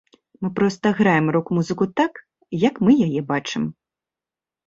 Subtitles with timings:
[0.43, 2.13] Мы проста граем рок-музыку так,
[2.67, 3.63] як мы яе бачым.